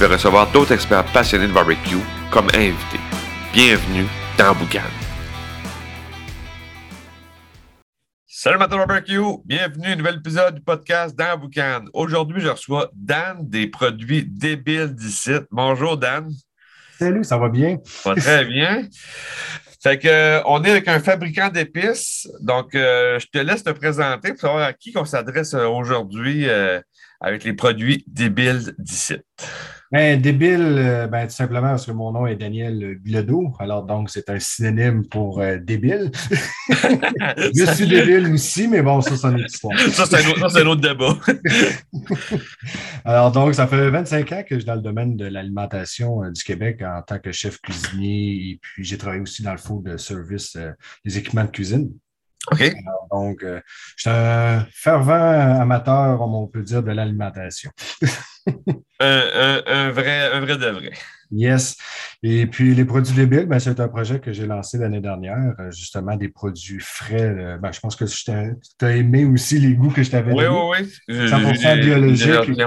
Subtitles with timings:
[0.00, 1.98] vais recevoir d'autres experts passionnés de barbecue
[2.30, 3.00] comme invités.
[3.52, 4.06] Bienvenue
[4.38, 4.80] dans Boucan.
[8.26, 11.84] Salut Matin Barbecue, bienvenue à un nouvel épisode du podcast dans Boucan.
[11.92, 15.32] Aujourd'hui, je reçois Dan des produits débiles d'ici.
[15.50, 16.30] Bonjour Dan.
[16.98, 17.76] Salut, ça va bien?
[17.84, 18.88] Ça va très bien.
[19.82, 22.26] Fait que, euh, on est avec un fabricant d'épices.
[22.40, 26.48] Donc, euh, je te laisse te présenter pour savoir à qui on s'adresse euh, aujourd'hui
[27.20, 29.16] avec les produits débiles d'ici.
[29.92, 33.52] Ben, débile, euh, ben, tout simplement parce que mon nom est Daniel Bilodeau.
[33.58, 36.12] Alors, donc, c'est un synonyme pour euh, débile.
[36.70, 39.76] je suis débile aussi, mais bon, ça, c'est une autre histoire.
[39.90, 41.18] ça, c'est un, autre débat.
[43.04, 46.30] Alors, donc, ça fait 25 ans que je suis dans le domaine de l'alimentation euh,
[46.30, 48.50] du Québec en tant que chef cuisinier.
[48.50, 50.56] Et puis, j'ai travaillé aussi dans le food service
[51.04, 51.90] des équipements de cuisine.
[52.50, 52.74] OK.
[53.10, 53.60] donc, je
[53.96, 57.70] suis un fervent amateur, on peut dire, de l'alimentation.
[59.00, 60.92] un, vrai, un vrai de vrai.
[61.32, 61.76] Yes.
[62.22, 65.70] Et puis, les produits débiles, ben, c'est un projet que j'ai lancé l'année dernière, euh,
[65.70, 67.28] justement, des produits frais.
[67.28, 70.48] Euh, ben, je pense que tu as aimé aussi les goûts que je t'avais donnés.
[70.48, 71.28] Oui, oui, oui.
[71.28, 72.60] 100% biologique.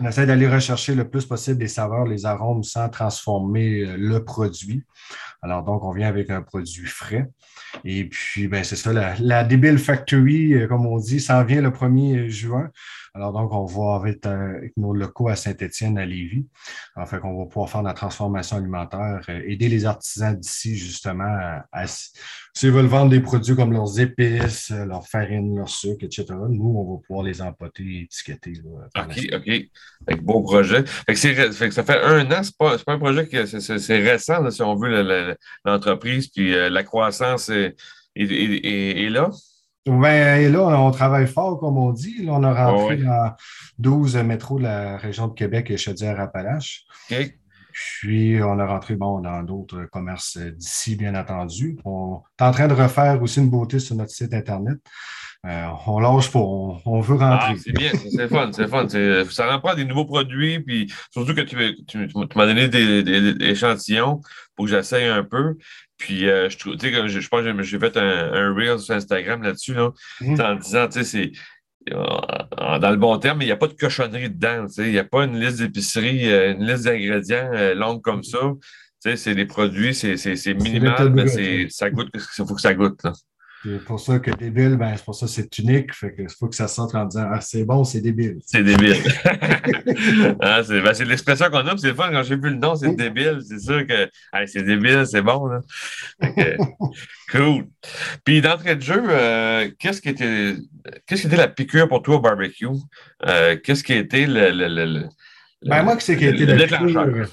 [0.00, 4.24] On essaie d'aller rechercher le plus possible les saveurs, les arômes sans transformer euh, le
[4.24, 4.84] produit.
[5.42, 7.28] Alors, donc, on vient avec un produit frais.
[7.84, 11.70] Et puis, ben, c'est ça, la, la Débile Factory, comme on dit, s'en vient le
[11.70, 12.70] 1er juin.
[13.18, 16.46] Alors, donc, on va avec, avec nos locaux à Saint-Étienne, à Lévis.
[16.94, 20.76] En fait, qu'on va pouvoir faire de la transformation alimentaire, euh, aider les artisans d'ici,
[20.76, 21.24] justement,
[21.72, 21.86] à,
[22.54, 26.76] s'ils veulent vendre des produits comme leurs épices, euh, leur farine, leur sucre, etc., nous,
[26.78, 28.52] on va pouvoir les empoter et étiqueter.
[28.96, 30.20] OK, OK.
[30.22, 30.84] beau projet.
[30.86, 34.62] Fait que, ça fait un an, c'est pas, pas un projet qui c'est récent, si
[34.62, 37.74] on veut, l'entreprise, puis euh, la croissance est,
[38.14, 39.28] est là.
[39.86, 42.24] Ben, et là, on travaille fort, comme on dit.
[42.24, 43.34] Là, on a rentré dans
[43.78, 46.84] 12 métros de la région de Québec et Chaudière-Appalaches.
[47.72, 51.78] Puis, on a rentré bon, dans d'autres commerces d'ici, bien entendu.
[51.84, 54.78] On est en train de refaire aussi une beauté sur notre site Internet.
[55.46, 57.52] Euh, on lâche pas, on, veut rentrer.
[57.52, 58.88] Ah, c'est bien, c'est fun, c'est fun.
[59.30, 63.46] Ça rend pas des nouveaux produits, puis surtout que tu, tu, m'as donné des, des,
[63.46, 64.20] échantillons
[64.56, 65.56] pour que j'essaye un peu.
[65.96, 70.40] Puis, euh, je, pense que j'ai fait un, un reel sur Instagram là-dessus, là, mhm.
[70.40, 71.32] en disant, tu sais, c'est
[71.92, 74.66] euh, dans le bon terme, il n'y a pas de cochonnerie dedans.
[74.78, 78.40] Il n'y a pas une liste d'épicerie, une liste d'ingrédients longue comme ça.
[79.02, 82.74] Tu sais, c'est des produits, c'est minimal, mais ça goûte ce qu'il faut que ça
[82.74, 83.02] goûte.
[83.04, 83.12] Là.
[83.64, 85.92] C'est pour ça que débile, ben, c'est pour ça que c'est unique.
[85.92, 88.38] Fait que faut que ça sorte en disant Ah, c'est bon, c'est débile.
[88.46, 88.96] C'est débile.
[90.40, 93.40] ah, c'est ben, l'expression qu'on a, c'est fun quand j'ai vu le nom, c'est débile.
[93.46, 94.08] C'est sûr que
[94.46, 95.46] c'est débile, c'est bon.
[95.46, 95.60] Là.
[97.32, 97.66] cool.
[98.24, 100.54] Puis d'entrée de jeu, euh, qu'est-ce qui était
[101.06, 102.66] qu'est-ce qui était la piqûre pour toi au barbecue?
[103.26, 105.08] Euh, qu'est-ce qui a été le, le, le,
[105.66, 107.28] ben, moi, ce qui été le déclencheur?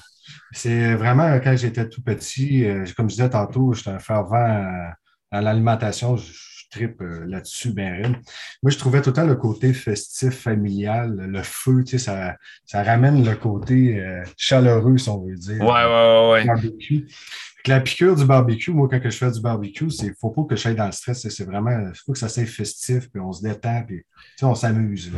[0.50, 4.90] C'est vraiment quand j'étais tout petit, euh, comme je disais tantôt, j'étais un fervent
[5.30, 6.32] à l'alimentation, je,
[6.70, 8.16] tripe euh, là-dessus, ben
[8.62, 12.36] Moi, je trouvais tout le temps le côté festif, familial, le feu, tu sais, ça,
[12.64, 15.60] ça ramène le côté euh, chaleureux, si on veut dire.
[15.60, 17.04] Ouais, ouais, ouais.
[17.66, 20.60] La piqûre du barbecue, moi, quand je fais du barbecue, c'est faut pas que je
[20.60, 21.28] sois dans le stress.
[21.28, 24.04] C'est vraiment, il faut que ça soit festif, puis on se détend, puis
[24.40, 25.10] on s'amuse.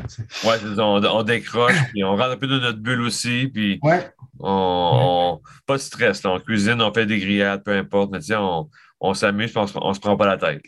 [0.44, 4.08] Ouais, on, on, décroche, puis on rentre un peu dans notre bulle aussi, puis ouais.
[4.40, 6.22] on, pas de stress.
[6.22, 6.30] Là.
[6.30, 10.00] On cuisine, on fait des grillades, peu importe, mais on, on s'amuse, on, on se
[10.00, 10.62] prend pas la tête.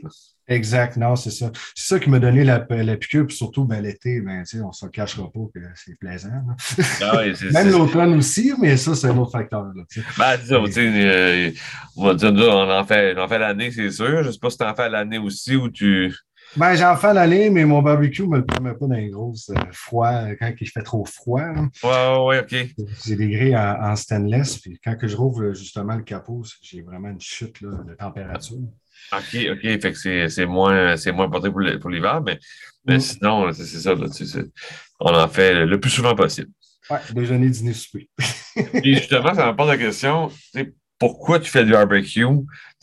[0.50, 1.52] Exact, non, c'est ça.
[1.76, 4.72] C'est ça qui m'a donné la, la piqûre, puis surtout ben, l'été, ben, on ne
[4.72, 6.42] se cachera pas que c'est plaisant.
[7.00, 7.22] Ah
[7.52, 9.62] Même l'automne aussi, mais ça, c'est un autre facteur.
[9.62, 9.84] Là,
[10.18, 11.50] ben, disons, euh,
[11.96, 14.24] on va dire, on en fait, fait l'année, c'est sûr.
[14.24, 16.12] Je ne sais pas si tu en fais l'année aussi ou tu.
[16.56, 19.50] Ben, j'en fais l'année, mais mon barbecue ne me le permet pas dans les grosses
[19.50, 21.46] euh, froid, quand il fait trop froid.
[21.84, 21.90] Oui,
[22.26, 22.74] oui, OK.
[23.06, 27.10] J'ai des grilles en, stainless, puis quand que je rouvre justement le capot, j'ai vraiment
[27.10, 28.58] une chute là, de température.
[29.12, 29.62] OK, OK.
[29.62, 32.38] Fait que c'est moins, moins important pour l'hiver, mais,
[32.86, 33.00] mais mm.
[33.00, 33.94] sinon, c'est ça.
[33.94, 34.06] Là,
[35.00, 36.50] on en fait le plus souvent possible.
[36.90, 38.08] Oui, déjeuner, dîner, souper.
[38.74, 40.30] Et justement, ça me pose la question
[41.00, 42.26] pourquoi tu fais du barbecue?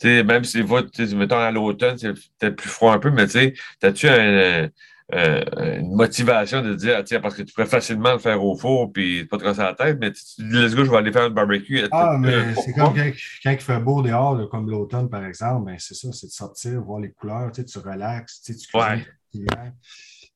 [0.02, 0.82] même si va,
[1.14, 4.68] mettons à l'automne, c'est peut-être plus froid un peu, mais tu as-tu un,
[5.14, 5.42] euh,
[5.78, 8.92] une motivation de dire, ah, tiens, parce que tu pourrais facilement le faire au four,
[8.92, 11.22] puis pas te casser la tête, mais tu dis, let's go, je vais aller faire
[11.22, 11.82] un barbecue.
[11.90, 15.94] Ah, mais c'est comme quand, il fait beau dehors, comme l'automne, par exemple, ben, c'est
[15.94, 19.06] ça, c'est de sortir, voir les couleurs, tu, sais, tu relaxes, tu, sais, tu ouais.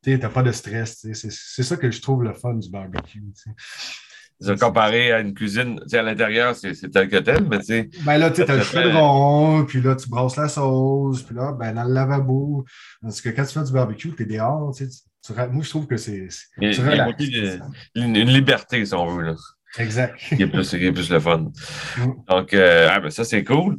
[0.02, 1.06] tu n'as pas de stress.
[1.12, 3.22] C'est ça que je trouve le fun du barbecue.
[4.60, 7.90] Comparé à une cuisine, à l'intérieur, c'est tel que tel, mais tu sais.
[8.04, 11.74] Ben là, tu as le chaudron, puis là, tu brasses la sauce, puis là, ben,
[11.74, 12.64] dans le lavabo.
[13.00, 15.86] Parce que quand tu fais du barbecue, tu es dehors, tu, tu, moi, je trouve
[15.86, 16.28] que c'est.
[16.60, 19.24] Une, une, liberté, si on veut.
[19.24, 19.34] Là.
[19.78, 20.16] Exact.
[20.18, 21.50] qui, est plus, qui est plus le fun.
[21.96, 22.12] Mm.
[22.28, 23.78] Donc, euh, ah, ben, ça, c'est cool.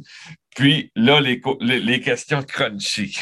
[0.56, 3.16] Puis là, les, les, les questions crunchy.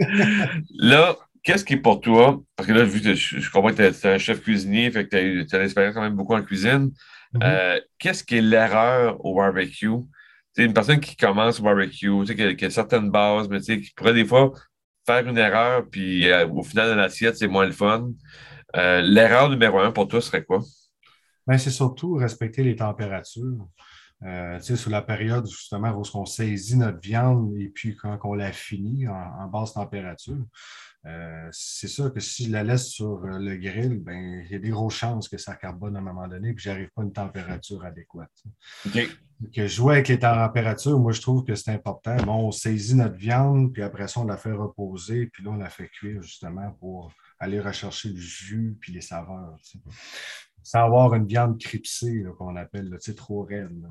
[0.78, 3.82] là, qu'est-ce qui est pour toi, parce que là, vu que je, comprends que tu
[3.82, 6.90] es, un chef cuisinier, fait que tu as, l'expérience quand même beaucoup en cuisine,
[7.34, 7.40] mm-hmm.
[7.44, 10.00] euh, qu'est-ce qui est l'erreur au barbecue?
[10.54, 13.92] C'est une personne qui commence au barbecue, qui a, qui a certaines bases, mais qui
[13.94, 14.52] pourrait des fois
[15.06, 18.10] faire une erreur, puis euh, au final de l'assiette, c'est moins le fun.
[18.76, 20.60] Euh, l'erreur numéro un pour toi serait quoi?
[21.46, 23.68] Ben, c'est surtout respecter les températures.
[24.22, 28.52] Euh, sur la période justement où on saisit notre viande et puis quand on la
[28.52, 30.38] finit en basse température,
[31.06, 34.54] euh, c'est sûr que si je la laisse sur euh, le grill, ben, il y
[34.54, 36.88] a des grosses chances que ça carbone à un moment donné et que je n'arrive
[36.94, 38.32] pas à une température adéquate.
[39.54, 42.16] Que jouer avec les températures, moi, je trouve que c'est important.
[42.24, 45.56] Bon, on saisit notre viande, puis après ça, on la fait reposer, puis là, on
[45.56, 49.56] la fait cuire justement pour aller rechercher le jus puis les saveurs.
[50.64, 53.84] Sans avoir une viande cripsée, qu'on appelle, trop raide.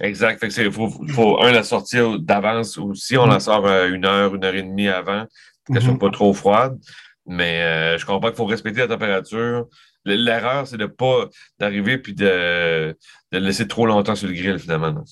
[0.00, 0.42] Exact.
[0.56, 3.40] il faut, un, la sortir d'avance ou si on la mm.
[3.40, 5.26] sort euh, une heure, une heure et demie avant,
[5.66, 5.98] qu'elle ne soit mhm.
[5.98, 6.78] pas trop froide.
[7.26, 9.66] Mais euh, je comprends qu'il faut respecter la température.
[10.04, 11.28] L'erreur, c'est de ne pas
[11.58, 12.96] d'arriver puis de,
[13.32, 15.04] laisser trop longtemps sur le grill, finalement.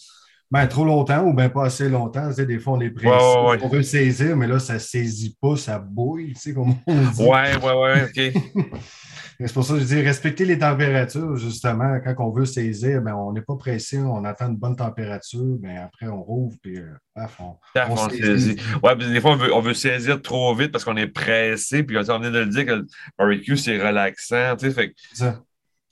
[0.50, 2.28] Ben, trop longtemps ou bien pas assez longtemps.
[2.28, 3.14] Tu sais, des fois, on est pressé.
[3.62, 6.94] On veut saisir, mais là, ça ne saisit pas, ça bouille, tu sais, comme on
[6.94, 7.22] dit.
[7.22, 8.78] Ouais, ouais, ouais, OK.
[9.46, 11.98] C'est pour ça que je dis respecter les températures, justement.
[12.04, 15.78] Quand on veut saisir, ben, on n'est pas pressé, on attend une bonne température, ben,
[15.78, 16.92] après on rouvre, puis euh,
[17.88, 18.56] on, saisit.
[18.82, 22.30] Ouais, des fois, on veut, saisir trop vite parce qu'on est pressé, puis on vient
[22.30, 22.86] de le dire que le
[23.16, 24.56] barbecue, c'est relaxant.
[24.58, 24.94] Tu sais, fait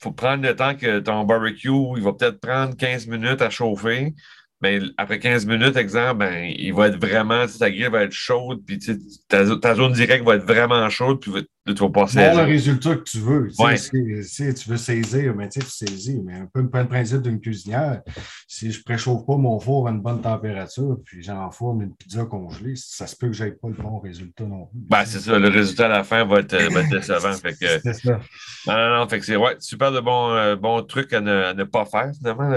[0.01, 4.13] faut prendre le temps que ton barbecue, il va peut-être prendre 15 minutes à chauffer
[4.61, 8.61] mais après 15 minutes, exemple, ben, il va être vraiment, ta grille va être chaude,
[8.65, 8.79] puis
[9.27, 11.31] ta, ta, zone directe va être vraiment chaude, puis
[11.73, 12.17] tu vas passer.
[12.17, 13.49] Bon, le résultat que tu veux.
[13.77, 16.21] Si, tu veux saisir, ben, tu saisis.
[16.23, 18.01] Mais un peu le principe d'une cuisinière,
[18.47, 22.25] si je ne préchauffe pas mon four à une bonne température, puis j'enfourne une pizza
[22.25, 24.79] congelée, ça se peut que je n'aie pas le bon résultat non plus.
[24.89, 25.37] Ben, c'est ça.
[25.37, 27.33] Le résultat à la fin va être, va être décevant.
[27.33, 28.19] c'est ça.
[28.67, 29.09] Non, non, non.
[29.09, 31.85] Fait que c'est ouais, super de bons, euh, bons trucs à ne, à ne, pas
[31.85, 32.51] faire, finalement.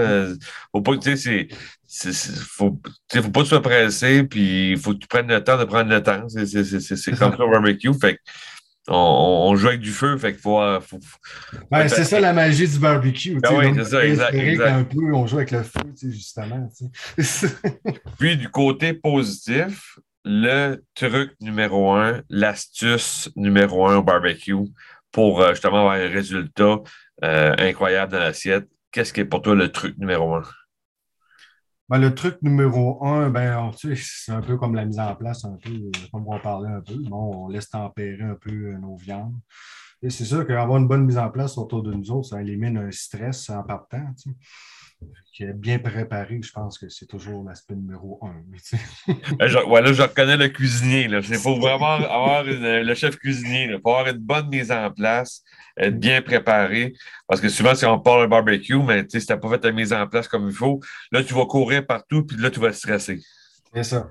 [0.71, 1.47] Faut pas, tu sais, c'est
[2.03, 2.79] il ne faut,
[3.13, 5.65] faut pas que tu sois pressé, puis il faut que tu prennes le temps de
[5.65, 6.27] prendre le temps.
[6.27, 7.93] C'est comme ça au barbecue.
[7.93, 8.19] Fait
[8.89, 10.61] on, on, joue avec du feu, fait qu'il faut.
[10.61, 10.99] Euh, faut,
[11.71, 13.39] ben, c'est ça la magie du barbecue.
[13.39, 14.61] Ben oui, c'est ça, exact.
[14.61, 16.69] Un peu, on joue avec le feu, justement.
[18.19, 24.55] Puis du côté positif, le truc numéro un, l'astuce numéro un au barbecue
[25.11, 26.79] pour euh, justement avoir un résultat
[27.23, 30.43] euh, incroyable dans l'assiette, qu'est-ce qui est pour toi le truc numéro un?
[31.93, 35.59] Ben, le truc numéro un, ben, c'est un peu comme la mise en place, un
[35.63, 36.95] peu, comme on parlait un peu.
[36.95, 39.35] Bon, on laisse tempérer un peu euh, nos viandes.
[40.01, 42.79] Et c'est sûr qu'avoir une bonne mise en place autour de nous autres, ça élimine
[42.79, 44.07] un stress en partant.
[45.55, 48.35] Bien préparé, je pense que c'est toujours l'aspect numéro un.
[49.39, 51.07] Ben, je, là, je reconnais le cuisinier.
[51.09, 53.63] Il faut vraiment avoir le chef cuisinier.
[53.63, 55.43] Il faut avoir une bonne mise en place,
[55.77, 56.93] être bien préparé.
[57.27, 59.71] Parce que souvent, si on parle de barbecue, mais si tu n'as pas fait ta
[59.71, 60.79] mise en place comme il faut,
[61.11, 63.21] là, tu vas courir partout, puis là, tu vas stresser.
[63.73, 64.09] C'est ça.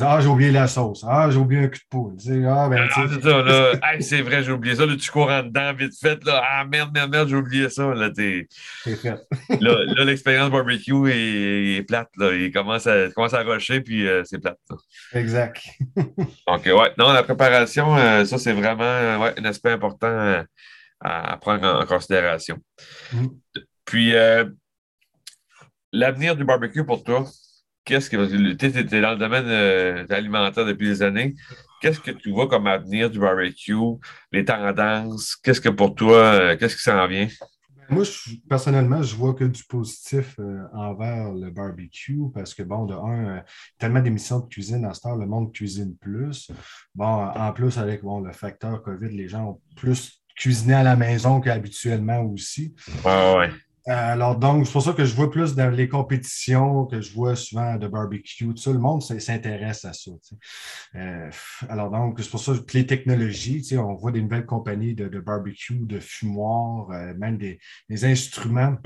[0.00, 1.04] Ah, j'ai oublié la sauce.
[1.06, 2.16] Ah, j'ai oublié un cul de poule.
[2.48, 3.72] Ah, ben, ah, c'est ça, là.
[4.00, 4.84] c'est vrai, j'ai oublié ça.
[4.84, 6.24] Là, tu cours en dedans vite fait.
[6.24, 6.42] Là.
[6.44, 7.94] Ah, merde, merde, merde, j'ai oublié ça.
[7.94, 8.48] Là, t'es...
[8.82, 9.20] fait.
[9.60, 12.10] là, l'expérience barbecue est, plate.
[12.16, 12.32] Là.
[12.32, 14.58] Il commence à, commence à rocher, puis euh, c'est plate.
[15.12, 15.62] Exact.
[15.96, 16.92] Donc, ouais.
[16.98, 20.42] Non, la préparation, euh, ça, c'est vraiment ouais, un aspect important euh,
[21.00, 22.58] à, prendre en, considération.
[23.12, 23.26] Mm.
[23.84, 24.12] Puis,
[25.92, 27.24] l'avenir du barbecue pour toi,
[27.88, 31.34] qu'est-ce que tu es dans le domaine euh, alimentaire depuis des années.
[31.80, 33.74] Qu'est-ce que tu vois comme avenir du barbecue,
[34.30, 35.36] les tendances?
[35.36, 37.28] Qu'est-ce que pour toi, euh, qu'est-ce qui s'en vient?
[37.88, 38.04] Moi,
[38.46, 43.42] personnellement, je vois que du positif euh, envers le barbecue parce que, bon, de un,
[43.78, 46.50] tellement d'émissions de cuisine à ce temps, le monde cuisine plus.
[46.94, 50.96] Bon, en plus, avec bon, le facteur COVID, les gens ont plus cuisiné à la
[50.96, 52.74] maison qu'habituellement aussi.
[53.04, 53.50] ouais.
[53.88, 57.36] Alors, donc, c'est pour ça que je vois plus dans les compétitions, que je vois
[57.36, 60.10] souvent de barbecue, tout ça, le monde s'intéresse à ça.
[60.94, 61.30] Euh,
[61.68, 65.78] alors, donc, c'est pour ça que les technologies, on voit des nouvelles compagnies de, barbecue,
[65.86, 67.58] de fumoirs, euh, même des,
[68.04, 68.76] instruments.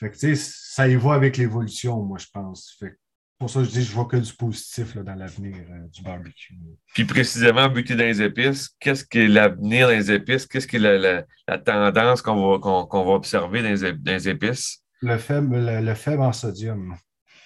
[0.00, 2.76] Fait que, ça y va avec l'évolution, moi, je pense.
[2.80, 2.96] Fait
[3.38, 6.54] pour ça, je dis, je vois que du positif dans l'avenir euh, du barbecue.
[6.94, 10.46] Puis précisément, buter dans les épices, qu'est-ce qui est l'avenir dans les épices?
[10.46, 14.82] Qu'est-ce qui est la, tendance qu'on va, qu'on, va observer dans les, épices?
[15.02, 16.96] Le faible, le, faible en sodium.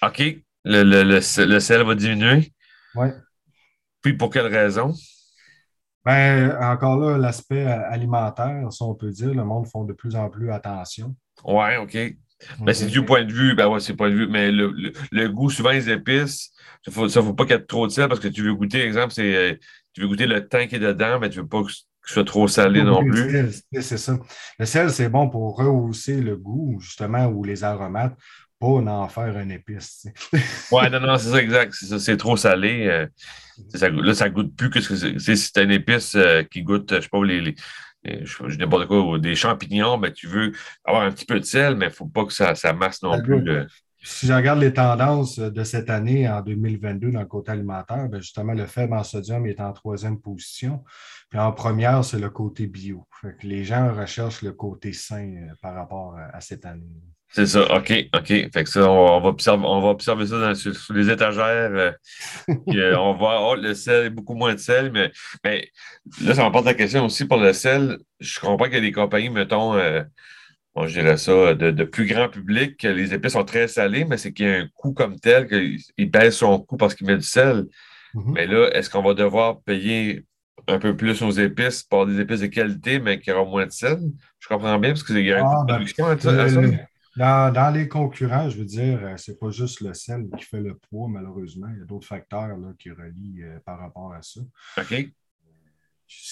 [0.01, 0.23] OK.
[0.63, 2.53] Le, le, sel va diminuer?
[2.95, 3.07] Oui.
[4.01, 4.93] Puis pour quelle raison?
[6.05, 10.29] Ben, encore là, l'aspect alimentaire, si on peut dire, le monde font de plus en
[10.29, 11.15] plus attention.
[11.43, 11.97] Oui, OK.
[12.59, 14.73] Ben, c'est du point de vue, ben ouais, c'est point de vue, mais le,
[15.11, 16.51] le, goût, souvent, les épices,
[16.85, 18.81] ça ne faut, pas qu'il y ait trop de sel parce que tu veux goûter,
[18.81, 19.55] exemple, c'est euh,
[19.93, 22.13] tu veux goûter le temps qui est dedans, mais tu ne veux pas que ce
[22.13, 23.51] soit trop salé non plus.
[23.81, 24.17] C'est ça.
[24.57, 28.17] Le sel, c'est bon pour rehausser le goût, justement, ou les aromates,
[28.59, 30.07] pas en faire une épice.
[30.71, 31.73] Oui, non, non, c'est ça, exact.
[31.73, 32.87] C'est trop salé.
[32.87, 33.07] Euh,
[33.73, 35.19] ça, là, ça goûte plus que ce que c'est.
[35.19, 37.55] Si c'est une épice euh, qui goûte, je ne sais pas, les
[38.03, 40.51] je, n'importe quoi, des champignons, mais tu veux
[40.83, 43.01] avoir un petit peu de sel, mais il ne faut pas que ça, ça masse
[43.03, 43.43] non plus.
[44.03, 48.19] Si je regarde les tendances de cette année, en 2022, dans le côté alimentaire, ben,
[48.19, 50.83] justement, le faible en sodium est en troisième position.
[51.31, 53.07] Puis en première, c'est le côté bio.
[53.41, 57.01] les gens recherchent le côté sain euh, par rapport à cette année.
[57.33, 58.27] C'est ça, OK, OK.
[58.27, 61.71] Fait que ça, on, va, observer, on va observer ça dans, sur, les étagères.
[61.71, 61.91] Euh,
[62.49, 65.11] euh, on va oh, le sel, beaucoup moins de sel, mais,
[65.43, 65.69] mais
[66.21, 67.99] là, ça m'apporte la question aussi pour le sel.
[68.19, 70.03] Je comprends qu'il y a des compagnies, mettons, euh,
[70.75, 74.33] je dirais ça, de, plus grand public, que les épices sont très salées, mais c'est
[74.33, 77.23] qu'il y a un coût comme tel qu'il baisse son coût parce qu'il met du
[77.23, 77.65] sel.
[78.13, 78.31] Mm-hmm.
[78.33, 80.25] Mais là, est-ce qu'on va devoir payer
[80.67, 83.71] un peu plus nos épices pour des épices de qualité, mais qui auront moins de
[83.71, 83.99] sel?
[84.39, 85.03] Je comprends bien parce
[85.33, 85.85] a une ah, ben,
[86.19, 87.51] ça.
[87.51, 90.75] Dans, les concurrents, je veux dire, euh, c'est pas juste le sel qui fait le
[90.75, 91.67] poids, malheureusement.
[91.73, 94.39] Il y a d'autres facteurs là, qui relient euh, par rapport à ça.
[94.77, 95.11] OK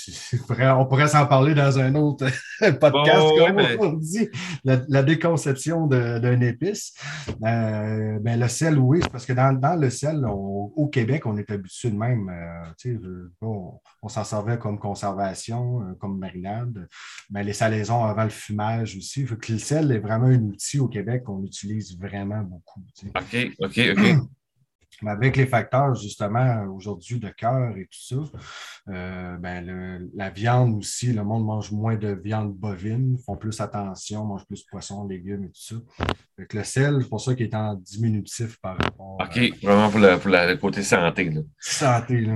[0.50, 2.28] on pourrait s'en parler dans un autre
[2.80, 4.30] podcast, comme on dit,
[4.64, 6.94] la, déconception d'un épice.
[7.46, 11.92] Euh, ben, le sel, oui, parce que dans, le sel, au Québec, on est habitué
[11.92, 12.30] de même.
[12.30, 16.88] Euh, on, s'en servait comme conservation, euh, comme marinade.
[17.30, 19.26] Mais les salaisons avant le fumage aussi.
[19.26, 22.82] que le sel est vraiment un outil au Québec qu'on utilise vraiment beaucoup.
[23.16, 24.16] OK, OK, OK.
[25.02, 28.40] Mais avec les facteurs, justement, aujourd'hui de cœur et tout ça,
[28.90, 34.26] euh, ben, la viande aussi, le monde mange moins de viande bovine, font plus attention,
[34.26, 35.76] mange plus de poissons, légumes et tout ça.
[36.38, 39.18] Avec le sel, c'est pour ça qu'il est en diminutif par rapport.
[39.22, 41.32] OK, vraiment pour, le, côté santé.
[41.60, 42.36] Santé, là.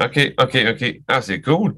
[0.00, 1.00] OK, OK, OK.
[1.08, 1.74] Ah, c'est cool.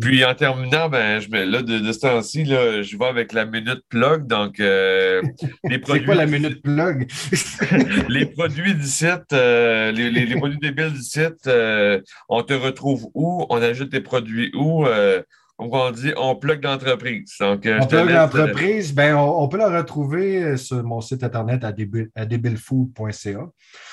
[0.00, 4.26] Puis en terminant, ben, je là, de, ce temps-ci, je vais avec la minute plug.
[4.26, 5.22] Donc, euh,
[5.64, 6.00] les produits.
[6.00, 7.08] C'est quoi la minute plug?
[8.08, 13.08] les produits du site, euh, les, les, produits débiles du site, euh, on te retrouve
[13.14, 13.46] où?
[13.50, 14.86] On ajoute tes produits où?
[15.58, 17.36] Donc, on dit, on plug l'entreprise.
[17.40, 21.72] on plug l'entreprise, ben, on, peut la retrouver sur mon site internet à,
[22.26, 23.50] debilfood.ca,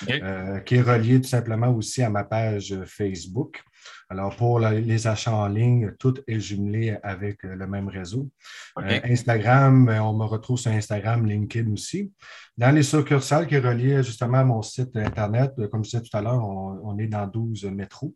[0.09, 3.61] euh, qui est relié tout simplement aussi à ma page Facebook.
[4.09, 8.29] Alors, pour les achats en ligne, tout est jumelé avec euh, le même réseau.
[8.77, 12.11] Euh, Instagram, ben, on me retrouve sur Instagram, LinkedIn aussi.
[12.57, 16.17] Dans les succursales qui est relié justement à mon site Internet, comme je disais tout
[16.17, 18.13] à l'heure, on, est dans 12 métros.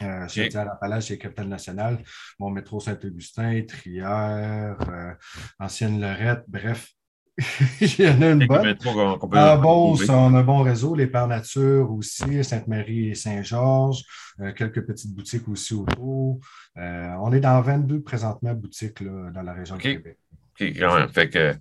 [0.00, 0.56] Euh, okay.
[0.56, 1.98] à Palage, c'est Capitale Nationale,
[2.38, 5.12] mon métro Saint-Augustin, Trière, euh,
[5.58, 6.88] Ancienne Lorette, bref.
[7.80, 8.76] Il y en a une bonne.
[8.84, 14.04] En Beauce, on a un bon réseau, les Pères Nature aussi, Sainte-Marie et Saint-Georges,
[14.40, 16.40] euh, quelques petites boutiques aussi autour.
[16.76, 20.18] Euh, on est dans 22 présentement boutiques là, dans la région du Québec.
[20.60, 21.08] OK, quand même.
[21.08, 21.54] Fait que,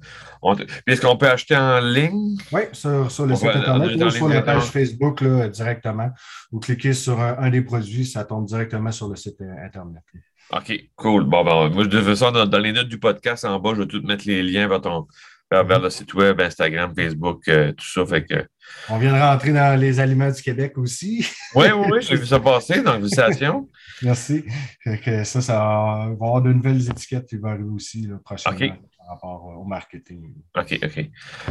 [0.87, 2.37] est-ce qu'on peut acheter en ligne?
[2.51, 6.09] Oui, sur, sur le site Internet ou sur la page Facebook là, directement.
[6.51, 10.03] Vous cliquez sur un, des produits, ça tombe directement sur le site euh, Internet.
[10.51, 11.23] OK, cool.
[11.23, 13.71] Bon, ben, moi, je devais ça dans, les notes du podcast en bas.
[13.75, 15.07] Je vais tout mettre les liens vers, ton,
[15.51, 18.05] vers, le site web, Instagram, Facebook, euh, tout ça.
[18.05, 18.45] Fait que,
[18.89, 21.27] On vient de rentrer dans les aliments du Québec aussi.
[21.55, 23.69] oui, oui, oui, j'ai vu ça passer dans l'invitation.
[24.01, 24.45] Merci.
[24.83, 28.77] que ça, ça va avoir de nouvelles étiquettes qui vont arriver aussi prochainement.
[28.97, 30.33] Par rapport au marketing.
[30.57, 31.09] OK, OK.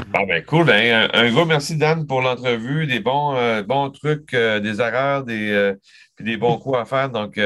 [0.09, 0.65] Bon, ben, cool.
[0.67, 2.87] Ben, un, gros merci, Dan, pour l'entrevue.
[2.87, 5.75] Des bons, euh, bons trucs, euh, des erreurs, des, euh,
[6.17, 7.11] puis des bons coups à faire.
[7.11, 7.39] Donc,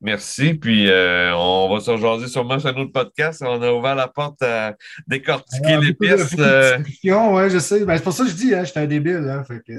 [0.00, 0.54] merci.
[0.54, 3.42] Puis, on va se rejoindre sûrement sur un autre podcast.
[3.46, 4.74] On a ouvert la porte à
[5.06, 6.38] décortiquer les pistes.
[6.38, 7.84] Oui, je sais.
[7.84, 9.28] Ben, c'est pour ça que je dis, hein, je suis un débile.
[9.28, 9.72] Hein, fait que...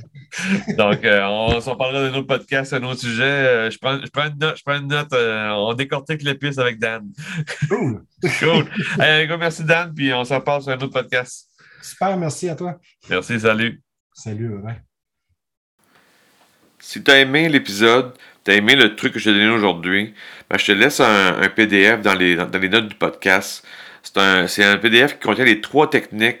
[0.76, 3.24] Donc, euh, on s'en parlera d'un autre podcast, un autre sujet.
[3.24, 4.56] Euh, je, prends, je, prends, une note.
[4.56, 7.08] Je prends une note on décortique l'épice avec Dan.
[7.68, 8.04] Cool.
[8.40, 8.66] cool.
[9.38, 11.48] merci Dan, puis on s'en parle sur un autre podcast.
[11.82, 12.78] Super, merci à toi.
[13.08, 13.80] Merci, salut.
[14.12, 14.80] Salut, ouais.
[16.78, 20.14] Si tu as aimé l'épisode, tu as aimé le truc que je t'ai donné aujourd'hui,
[20.48, 23.66] ben, je te laisse un, PDF dans les, dans les notes du podcast.
[24.02, 26.40] C'est un, un PDF qui contient les trois techniques